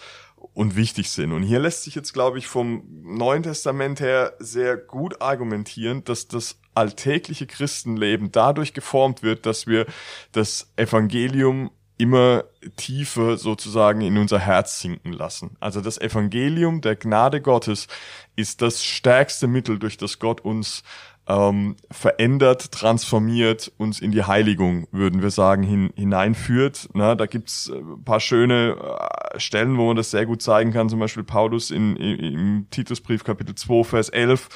und 0.54 0.76
wichtig 0.76 1.10
sind. 1.10 1.32
Und 1.32 1.44
hier 1.44 1.60
lässt 1.60 1.84
sich 1.84 1.96
jetzt, 1.96 2.14
glaube 2.14 2.38
ich, 2.38 2.48
vom 2.48 2.84
Neuen 3.04 3.44
Testament 3.44 4.00
her 4.00 4.34
sehr 4.40 4.76
gut 4.76 5.22
argumentieren, 5.22 6.04
dass 6.04 6.28
das 6.28 6.60
alltägliche 6.74 7.48
Christenleben 7.48 8.32
dadurch 8.32 8.74
geformt 8.74 9.24
wird, 9.24 9.46
dass 9.46 9.68
wir 9.68 9.86
das 10.32 10.72
Evangelium 10.76 11.72
immer 12.02 12.46
tiefer 12.78 13.38
sozusagen 13.38 14.02
in 14.02 14.18
unser 14.18 14.40
Herz 14.40 14.80
sinken 14.80 15.14
lassen. 15.14 15.56
Also 15.60 15.82
das 15.82 16.00
Evangelium 16.00 16.82
der 16.82 16.96
Gnade 16.96 17.42
Gottes 17.42 17.88
ist 18.36 18.62
das 18.62 18.84
stärkste 18.84 19.48
Mittel, 19.48 19.78
durch 19.78 19.98
das 19.98 20.18
Gott 20.18 20.42
uns 20.42 20.84
ähm, 21.28 21.76
verändert, 21.92 22.72
transformiert, 22.72 23.72
uns 23.78 24.00
in 24.00 24.12
die 24.12 24.24
Heiligung, 24.24 24.88
würden 24.92 25.22
wir 25.22 25.30
sagen, 25.30 25.62
hin, 25.62 25.94
hineinführt. 25.96 26.90
Na, 26.94 27.14
da 27.16 27.28
gibt's 27.28 27.70
äh, 27.70 27.78
ein 27.78 28.04
paar 28.04 28.20
schöne 28.20 28.76
äh, 28.76 29.40
Stellen, 29.40 29.78
wo 29.78 29.88
man 29.88 29.96
das 29.96 30.12
sehr 30.12 30.26
gut 30.26 30.42
zeigen 30.42 30.74
kann, 30.74 30.90
zum 30.90 31.00
Beispiel 31.00 31.24
Paulus 31.24 31.70
in, 31.70 31.96
in, 31.96 32.20
im 32.20 32.68
Titusbrief 32.72 33.24
Kapitel 33.24 33.54
2, 33.54 33.84
Vers 33.84 34.10
11, 34.10 34.50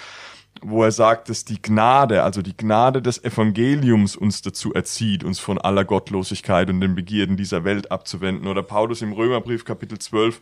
wo 0.62 0.84
er 0.84 0.92
sagt, 0.92 1.30
dass 1.30 1.46
die 1.46 1.62
Gnade, 1.62 2.24
also 2.24 2.42
die 2.42 2.56
Gnade 2.56 3.02
des 3.02 3.24
Evangeliums 3.24 4.16
uns 4.16 4.42
dazu 4.42 4.74
erzieht, 4.74 5.24
uns 5.24 5.40
von 5.40 5.58
aller 5.58 5.86
Gottlosigkeit 5.86 6.70
und 6.70 6.82
den 6.82 6.96
Begierden 6.96 7.38
dieser 7.38 7.64
Welt 7.64 7.92
abzuwenden. 7.92 8.48
Oder 8.48 8.64
Paulus 8.64 9.02
im 9.02 9.14
Römerbrief 9.14 9.66
Kapitel 9.66 10.00
12, 10.00 10.40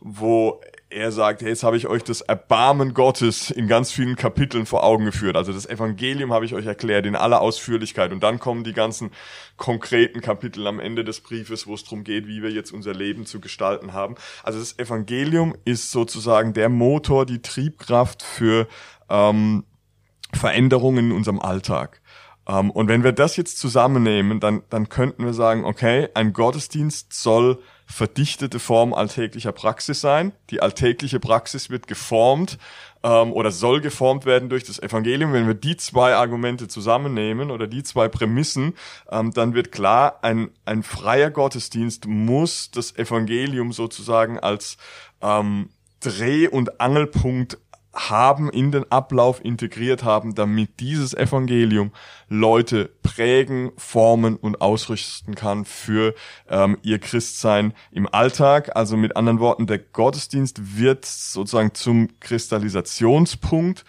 wo 0.00 0.60
er 0.88 1.12
sagt, 1.12 1.42
hey, 1.42 1.50
jetzt 1.50 1.62
habe 1.62 1.76
ich 1.76 1.86
euch 1.86 2.02
das 2.02 2.20
Erbarmen 2.20 2.94
Gottes 2.94 3.50
in 3.50 3.68
ganz 3.68 3.92
vielen 3.92 4.16
Kapiteln 4.16 4.66
vor 4.66 4.82
Augen 4.82 5.04
geführt. 5.04 5.36
Also 5.36 5.52
das 5.52 5.66
Evangelium 5.66 6.32
habe 6.32 6.44
ich 6.44 6.54
euch 6.54 6.66
erklärt 6.66 7.06
in 7.06 7.14
aller 7.14 7.40
Ausführlichkeit. 7.40 8.10
Und 8.10 8.22
dann 8.22 8.40
kommen 8.40 8.64
die 8.64 8.72
ganzen 8.72 9.10
konkreten 9.56 10.20
Kapitel 10.20 10.66
am 10.66 10.80
Ende 10.80 11.04
des 11.04 11.20
Briefes, 11.20 11.66
wo 11.66 11.74
es 11.74 11.84
darum 11.84 12.02
geht, 12.02 12.26
wie 12.26 12.42
wir 12.42 12.50
jetzt 12.50 12.72
unser 12.72 12.92
Leben 12.92 13.24
zu 13.24 13.40
gestalten 13.40 13.92
haben. 13.92 14.16
Also 14.42 14.58
das 14.58 14.78
Evangelium 14.78 15.54
ist 15.64 15.92
sozusagen 15.92 16.54
der 16.54 16.70
Motor, 16.70 17.24
die 17.24 17.42
Triebkraft 17.42 18.22
für 18.22 18.66
ähm, 19.10 19.64
Veränderungen 20.32 21.10
in 21.10 21.16
unserem 21.16 21.40
Alltag. 21.40 22.00
Ähm, 22.48 22.70
und 22.70 22.88
wenn 22.88 23.04
wir 23.04 23.12
das 23.12 23.36
jetzt 23.36 23.58
zusammennehmen, 23.58 24.40
dann, 24.40 24.62
dann 24.70 24.88
könnten 24.88 25.24
wir 25.24 25.34
sagen, 25.34 25.64
okay, 25.64 26.08
ein 26.14 26.32
Gottesdienst 26.32 27.12
soll 27.12 27.58
verdichtete 27.86 28.60
Form 28.60 28.94
alltäglicher 28.94 29.52
Praxis 29.52 30.00
sein. 30.00 30.32
Die 30.50 30.62
alltägliche 30.62 31.18
Praxis 31.18 31.70
wird 31.70 31.88
geformt 31.88 32.58
ähm, 33.02 33.32
oder 33.32 33.50
soll 33.50 33.80
geformt 33.80 34.26
werden 34.26 34.48
durch 34.48 34.64
das 34.64 34.78
Evangelium. 34.78 35.32
Wenn 35.32 35.46
wir 35.46 35.54
die 35.54 35.76
zwei 35.76 36.14
Argumente 36.14 36.68
zusammennehmen 36.68 37.50
oder 37.50 37.66
die 37.66 37.82
zwei 37.82 38.08
Prämissen, 38.08 38.74
ähm, 39.10 39.32
dann 39.32 39.54
wird 39.54 39.72
klar, 39.72 40.20
ein, 40.22 40.50
ein 40.64 40.82
freier 40.82 41.30
Gottesdienst 41.30 42.06
muss 42.06 42.70
das 42.70 42.96
Evangelium 42.96 43.72
sozusagen 43.72 44.38
als 44.38 44.76
ähm, 45.20 45.70
Dreh- 46.00 46.48
und 46.48 46.80
Angelpunkt 46.80 47.58
haben, 48.08 48.48
in 48.50 48.72
den 48.72 48.90
Ablauf 48.90 49.44
integriert 49.44 50.04
haben, 50.04 50.34
damit 50.34 50.80
dieses 50.80 51.12
Evangelium 51.12 51.92
Leute 52.28 52.90
prägen, 53.02 53.72
formen 53.76 54.36
und 54.36 54.60
ausrüsten 54.60 55.34
kann 55.34 55.64
für 55.64 56.14
ähm, 56.48 56.78
ihr 56.82 56.98
Christsein 56.98 57.74
im 57.90 58.08
Alltag. 58.12 58.74
Also 58.76 58.96
mit 58.96 59.16
anderen 59.16 59.40
Worten, 59.40 59.66
der 59.66 59.78
Gottesdienst 59.78 60.78
wird 60.78 61.04
sozusagen 61.04 61.74
zum 61.74 62.08
Kristallisationspunkt 62.20 63.84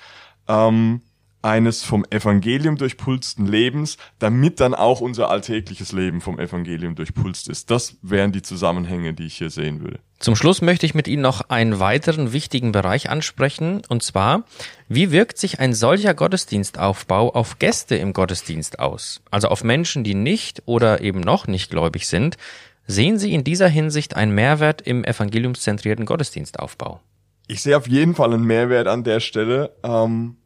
ähm, 0.48 1.02
eines 1.42 1.84
vom 1.84 2.06
Evangelium 2.10 2.78
durchpulsten 2.78 3.46
Lebens, 3.46 3.98
damit 4.20 4.60
dann 4.60 4.74
auch 4.74 5.02
unser 5.02 5.30
alltägliches 5.30 5.92
Leben 5.92 6.22
vom 6.22 6.40
Evangelium 6.40 6.96
durchpulst 6.96 7.50
ist. 7.50 7.72
Das 7.72 7.98
wären 8.02 8.32
die 8.32 8.42
Zusammenhänge, 8.42 9.14
die 9.14 9.26
ich 9.26 9.38
hier 9.38 9.50
sehen 9.50 9.82
würde. 9.82 10.00
Zum 10.20 10.36
Schluss 10.36 10.62
möchte 10.62 10.86
ich 10.86 10.94
mit 10.94 11.08
Ihnen 11.08 11.24
noch 11.24 11.50
einen 11.50 11.80
weiteren 11.80 12.32
wichtigen 12.32 12.72
Bereich 12.72 13.10
ansprechen, 13.10 13.82
und 13.90 14.04
zwar, 14.04 14.44
wie 14.88 15.12
wirkt 15.12 15.40
sich 15.40 15.60
ein 15.60 15.74
solcher 15.74 16.14
Gottesdienstaufbau 16.14 17.34
auf 17.34 17.58
Gäste 17.58 17.96
im 17.96 18.14
Gottesdienst 18.14 18.80
aus? 18.80 19.22
Also 19.32 19.48
auf 19.48 19.64
Menschen, 19.64 20.04
die 20.04 20.14
nicht 20.14 20.62
oder 20.68 21.02
eben 21.02 21.22
noch 21.22 21.48
nicht 21.48 21.72
gläubig 21.72 22.08
sind. 22.08 22.38
Sehen 22.86 23.18
Sie 23.18 23.34
in 23.34 23.44
dieser 23.44 23.68
Hinsicht 23.68 24.16
einen 24.16 24.36
Mehrwert 24.36 24.82
im 24.82 25.04
evangeliumszentrierten 25.04 26.06
Gottesdienstaufbau? 26.06 27.00
Ich 27.48 27.62
sehe 27.62 27.76
auf 27.76 27.88
jeden 27.88 28.16
Fall 28.16 28.34
einen 28.34 28.46
Mehrwert 28.46 28.88
an 28.88 29.04
der 29.04 29.20
Stelle. 29.20 29.76
Ähm 29.84 30.38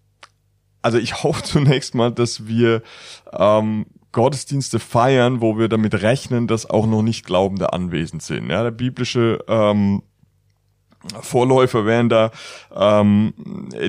also 0.86 1.00
ich 1.00 1.24
hoffe 1.24 1.44
zunächst 1.44 1.96
mal, 1.96 2.12
dass 2.12 2.48
wir 2.48 2.84
ähm, 3.34 3.88
Gottesdienste 4.12 4.80
feiern, 4.80 5.42
wo 5.42 5.58
wir 5.58 5.68
damit 5.68 6.02
rechnen, 6.02 6.48
dass 6.48 6.70
auch 6.70 6.86
noch 6.86 7.02
nicht 7.02 7.26
Glaubende 7.26 7.74
anwesend 7.74 8.22
sind. 8.22 8.50
Ja, 8.50 8.64
der 8.64 8.72
biblische 8.72 9.44
ähm, 9.50 10.04
Vorläufer 11.22 11.86
wären 11.86 12.10
da 12.10 12.32
ähm, 12.74 13.34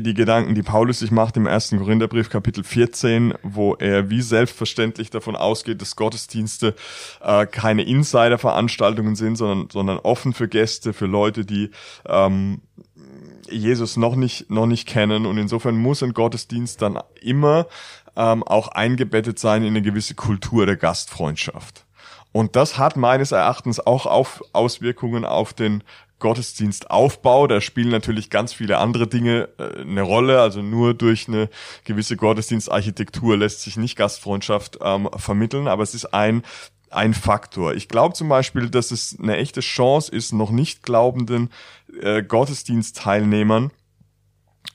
die 0.01 0.15
Gedanken, 0.15 0.55
die 0.55 0.63
Paulus 0.63 0.99
sich 0.99 1.11
macht 1.11 1.37
im 1.37 1.47
ersten 1.47 1.79
Korintherbrief 1.79 2.29
Kapitel 2.29 2.65
14, 2.65 3.35
wo 3.43 3.75
er 3.75 4.11
wie 4.11 4.21
selbstverständlich 4.21 5.11
davon 5.11 5.37
ausgeht, 5.37 5.81
dass 5.81 5.97
Gottesdienste 5.97 6.75
äh, 7.23 7.47
keine 7.47 7.85
Insider-Veranstaltungen 7.85 9.17
sind, 9.17 9.37
sondern, 9.37 9.71
sondern 9.71 9.99
offen 9.99 10.35
für 10.35 10.49
Gäste, 10.49 10.93
für 10.93 11.07
Leute, 11.07 11.45
die 11.45 11.71
ähm, 12.07 12.61
Jesus 13.51 13.97
noch 13.97 14.17
nicht, 14.17 14.51
noch 14.51 14.67
nicht 14.67 14.87
kennen. 14.87 15.27
Und 15.27 15.39
insofern 15.39 15.77
muss 15.77 16.03
ein 16.03 16.15
Gottesdienst 16.15 16.83
dann 16.83 16.99
immer 17.21 17.67
ähm, 18.17 18.43
auch 18.43 18.69
eingebettet 18.69 19.39
sein 19.39 19.63
in 19.63 19.69
eine 19.69 19.83
gewisse 19.83 20.15
Kultur 20.15 20.67
der 20.67 20.77
Gastfreundschaft. 20.77 21.85
Und 22.33 22.57
das 22.57 22.77
hat 22.79 22.97
meines 22.97 23.33
Erachtens 23.33 23.81
auch 23.81 24.07
auf 24.07 24.43
Auswirkungen 24.53 25.25
auf 25.25 25.55
den 25.55 25.83
Gottesdienstaufbau. 26.19 27.47
Da 27.47 27.61
spielen 27.61 27.91
natürlich 27.91 28.31
ganz 28.31 28.53
viele 28.53 28.79
andere 28.79 29.07
Dinge 29.07 29.49
äh, 29.59 29.81
eine 29.81 30.03
Rolle. 30.03 30.41
Also 30.41 30.63
nur 30.63 30.95
durch 30.95 31.29
eine 31.29 31.49
gewisse 31.85 32.17
Gottesdienstarchitektur 32.17 33.37
lässt 33.37 33.63
sich 33.63 33.77
nicht 33.77 33.97
Gastfreundschaft 33.97 34.79
ähm, 34.83 35.09
vermitteln, 35.17 35.69
aber 35.69 35.83
es 35.83 35.95
ist 35.95 36.07
ein 36.15 36.43
ein 36.91 37.15
Faktor. 37.15 37.75
Ich 37.75 37.89
glaube 37.89 38.15
zum 38.15 38.29
Beispiel, 38.29 38.71
dass 38.71 38.91
es 38.91 39.17
eine 39.21 39.37
echte 39.37 39.61
Chance 39.61 40.13
ist, 40.13 40.33
noch 40.33 40.51
nicht 40.51 40.83
glaubenden 40.83 41.51
äh, 42.01 42.23
Gottesdienstteilnehmern 42.23 43.71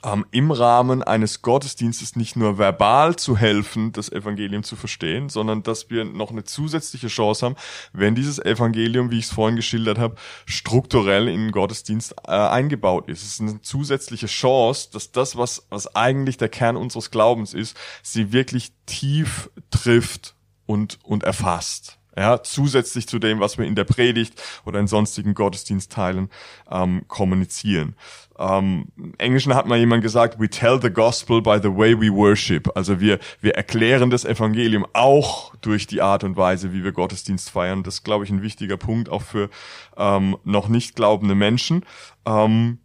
ähm, 0.03 0.25
im 0.31 0.51
Rahmen 0.51 1.03
eines 1.03 1.41
Gottesdienstes 1.41 2.15
nicht 2.15 2.35
nur 2.35 2.57
verbal 2.57 3.15
zu 3.15 3.37
helfen, 3.37 3.91
das 3.91 4.11
Evangelium 4.11 4.63
zu 4.63 4.75
verstehen, 4.75 5.29
sondern 5.29 5.63
dass 5.63 5.89
wir 5.89 6.05
noch 6.05 6.31
eine 6.31 6.43
zusätzliche 6.43 7.07
Chance 7.07 7.45
haben, 7.45 7.55
wenn 7.93 8.15
dieses 8.15 8.39
Evangelium, 8.39 9.11
wie 9.11 9.19
ich 9.19 9.25
es 9.25 9.31
vorhin 9.31 9.55
geschildert 9.55 9.99
habe, 9.99 10.15
strukturell 10.45 11.27
in 11.27 11.41
den 11.41 11.51
Gottesdienst 11.51 12.15
äh, 12.27 12.31
eingebaut 12.31 13.07
ist. 13.09 13.21
Es 13.21 13.33
ist 13.33 13.41
eine 13.41 13.61
zusätzliche 13.61 14.27
Chance, 14.27 14.89
dass 14.91 15.11
das, 15.11 15.35
was, 15.35 15.67
was 15.69 15.95
eigentlich 15.95 16.37
der 16.37 16.49
Kern 16.49 16.77
unseres 16.77 17.11
Glaubens 17.11 17.53
ist, 17.53 17.77
sie 18.01 18.31
wirklich 18.31 18.73
tief 18.85 19.49
trifft 19.69 20.35
und, 20.65 20.99
und 21.03 21.23
erfasst. 21.23 22.00
Ja, 22.17 22.43
zusätzlich 22.43 23.07
zu 23.07 23.19
dem, 23.19 23.39
was 23.39 23.57
wir 23.57 23.65
in 23.65 23.75
der 23.75 23.85
Predigt 23.85 24.41
oder 24.65 24.79
in 24.79 24.87
sonstigen 24.87 25.33
Gottesdienstteilen 25.33 26.29
ähm, 26.69 27.05
kommunizieren. 27.07 27.95
Ähm, 28.37 28.87
Im 28.97 29.13
Englischen 29.17 29.53
hat 29.55 29.65
mal 29.65 29.77
jemand 29.77 30.03
gesagt, 30.03 30.37
we 30.39 30.49
tell 30.49 30.79
the 30.81 30.89
gospel 30.89 31.41
by 31.41 31.59
the 31.61 31.69
way 31.69 31.97
we 31.97 32.11
worship. 32.11 32.69
Also 32.75 32.99
wir, 32.99 33.19
wir 33.39 33.55
erklären 33.55 34.09
das 34.09 34.25
Evangelium 34.25 34.85
auch 34.91 35.55
durch 35.61 35.87
die 35.87 36.01
Art 36.01 36.25
und 36.25 36.35
Weise, 36.35 36.73
wie 36.73 36.83
wir 36.83 36.91
Gottesdienst 36.91 37.49
feiern. 37.49 37.83
Das 37.83 37.95
ist, 37.95 38.03
glaube 38.03 38.25
ich, 38.25 38.29
ein 38.29 38.41
wichtiger 38.41 38.77
Punkt 38.77 39.07
auch 39.07 39.21
für 39.21 39.49
ähm, 39.95 40.37
noch 40.43 40.67
nicht 40.67 40.95
glaubende 40.95 41.35
Menschen. 41.35 41.85
Ähm, 42.25 42.79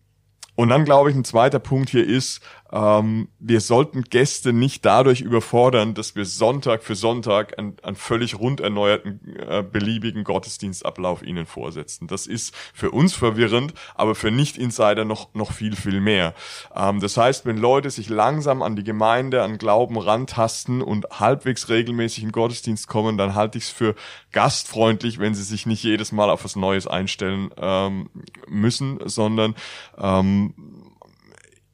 und 0.56 0.70
dann 0.70 0.84
glaube 0.84 1.10
ich, 1.10 1.16
ein 1.16 1.24
zweiter 1.24 1.58
Punkt 1.58 1.90
hier 1.90 2.06
ist, 2.06 2.40
ähm, 2.72 3.28
wir 3.38 3.60
sollten 3.60 4.02
Gäste 4.02 4.52
nicht 4.52 4.84
dadurch 4.84 5.20
überfordern, 5.20 5.94
dass 5.94 6.16
wir 6.16 6.24
Sonntag 6.24 6.82
für 6.82 6.96
Sonntag 6.96 7.58
einen, 7.58 7.76
einen 7.82 7.96
völlig 7.96 8.38
rund 8.38 8.60
erneuerten, 8.60 9.20
äh, 9.36 9.62
beliebigen 9.62 10.24
Gottesdienstablauf 10.24 11.22
ihnen 11.22 11.46
vorsetzen. 11.46 12.08
Das 12.08 12.26
ist 12.26 12.54
für 12.74 12.90
uns 12.90 13.14
verwirrend, 13.14 13.72
aber 13.94 14.14
für 14.14 14.30
Nicht-Insider 14.30 15.04
noch, 15.04 15.32
noch 15.34 15.52
viel, 15.52 15.76
viel 15.76 16.00
mehr. 16.00 16.34
Ähm, 16.74 17.00
das 17.00 17.16
heißt, 17.16 17.46
wenn 17.46 17.56
Leute 17.56 17.90
sich 17.90 18.08
langsam 18.08 18.62
an 18.62 18.74
die 18.74 18.84
Gemeinde, 18.84 19.42
an 19.42 19.58
Glauben 19.58 19.96
rantasten 19.96 20.82
und 20.82 21.06
halbwegs 21.20 21.68
regelmäßig 21.68 22.24
in 22.24 22.32
Gottesdienst 22.32 22.88
kommen, 22.88 23.16
dann 23.16 23.34
halte 23.34 23.58
ich 23.58 23.64
es 23.64 23.70
für 23.70 23.94
gastfreundlich, 24.32 25.18
wenn 25.18 25.34
sie 25.34 25.44
sich 25.44 25.66
nicht 25.66 25.82
jedes 25.84 26.10
Mal 26.10 26.30
auf 26.30 26.44
was 26.44 26.56
Neues 26.56 26.86
einstellen 26.86 27.50
ähm, 27.58 28.10
müssen, 28.48 28.98
sondern 29.04 29.54
ähm, 29.98 30.54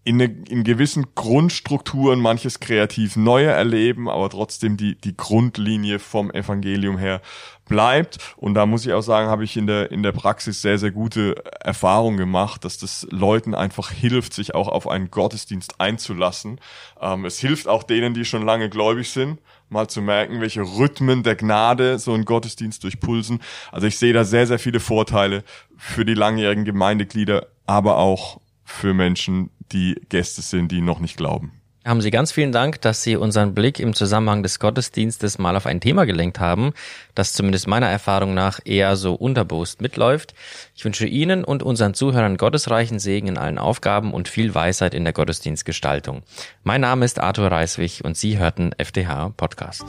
in, 0.04 0.20
eine, 0.20 0.32
in 0.48 0.64
gewissen 0.64 1.06
Grundstrukturen 1.14 2.18
manches 2.18 2.58
kreativ 2.58 3.16
neue 3.16 3.46
erleben, 3.46 4.08
aber 4.08 4.30
trotzdem 4.30 4.76
die, 4.76 4.96
die 4.96 5.16
Grundlinie 5.16 5.98
vom 6.00 6.30
Evangelium 6.32 6.98
her 6.98 7.20
bleibt. 7.66 8.18
Und 8.36 8.54
da 8.54 8.66
muss 8.66 8.84
ich 8.84 8.92
auch 8.92 9.02
sagen, 9.02 9.28
habe 9.28 9.44
ich 9.44 9.56
in 9.56 9.68
der, 9.68 9.92
in 9.92 10.02
der 10.02 10.10
Praxis 10.10 10.60
sehr, 10.60 10.78
sehr 10.78 10.90
gute 10.90 11.36
Erfahrungen 11.60 12.16
gemacht, 12.16 12.64
dass 12.64 12.78
das 12.78 13.06
Leuten 13.10 13.54
einfach 13.54 13.90
hilft, 13.90 14.34
sich 14.34 14.54
auch 14.54 14.68
auf 14.68 14.88
einen 14.88 15.10
Gottesdienst 15.10 15.80
einzulassen. 15.80 16.60
Ähm, 17.00 17.24
es 17.24 17.38
hilft 17.38 17.68
auch 17.68 17.84
denen, 17.84 18.12
die 18.12 18.24
schon 18.24 18.44
lange 18.44 18.68
gläubig 18.68 19.10
sind, 19.10 19.38
mal 19.68 19.88
zu 19.88 20.02
merken, 20.02 20.40
welche 20.40 20.62
Rhythmen 20.62 21.22
der 21.22 21.36
Gnade 21.36 22.00
so 22.00 22.12
ein 22.12 22.24
Gottesdienst 22.24 22.82
durchpulsen. 22.82 23.40
Also 23.70 23.86
ich 23.86 23.98
sehe 23.98 24.12
da 24.12 24.24
sehr, 24.24 24.48
sehr 24.48 24.58
viele 24.58 24.80
Vorteile 24.80 25.44
für 25.76 26.04
die 26.04 26.14
langjährigen 26.14 26.64
Gemeindeglieder, 26.64 27.46
aber 27.66 27.98
auch 27.98 28.40
für 28.64 28.94
Menschen, 28.94 29.50
die 29.72 30.00
Gäste 30.08 30.42
sind, 30.42 30.72
die 30.72 30.80
noch 30.80 31.00
nicht 31.00 31.16
glauben. 31.16 31.52
Haben 31.84 32.00
Sie 32.00 32.12
ganz 32.12 32.30
vielen 32.30 32.52
Dank, 32.52 32.80
dass 32.80 33.02
Sie 33.02 33.16
unseren 33.16 33.54
Blick 33.54 33.80
im 33.80 33.92
Zusammenhang 33.92 34.44
des 34.44 34.60
Gottesdienstes 34.60 35.38
mal 35.38 35.56
auf 35.56 35.66
ein 35.66 35.80
Thema 35.80 36.04
gelenkt 36.04 36.38
haben, 36.38 36.74
das 37.16 37.32
zumindest 37.32 37.66
meiner 37.66 37.88
Erfahrung 37.88 38.34
nach 38.34 38.60
eher 38.64 38.94
so 38.94 39.14
unterbewusst 39.14 39.80
mitläuft. 39.80 40.32
Ich 40.76 40.84
wünsche 40.84 41.06
Ihnen 41.06 41.42
und 41.42 41.64
unseren 41.64 41.94
Zuhörern 41.94 42.36
gottesreichen 42.36 43.00
Segen 43.00 43.26
in 43.26 43.38
allen 43.38 43.58
Aufgaben 43.58 44.14
und 44.14 44.28
viel 44.28 44.54
Weisheit 44.54 44.94
in 44.94 45.02
der 45.02 45.12
Gottesdienstgestaltung. 45.12 46.22
Mein 46.62 46.82
Name 46.82 47.04
ist 47.04 47.18
Arthur 47.18 47.50
Reiswig 47.50 48.04
und 48.04 48.16
Sie 48.16 48.38
hörten 48.38 48.70
FDH 48.78 49.30
Podcast. 49.30 49.84